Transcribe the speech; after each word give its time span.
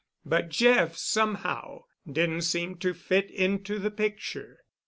But 0.25 0.49
Jeff 0.49 0.97
somehow 0.97 1.83
didn't 2.11 2.41
seem 2.41 2.79
to 2.79 2.91
fit 2.91 3.29
into 3.29 3.77
the 3.77 3.91
picture. 3.91 4.61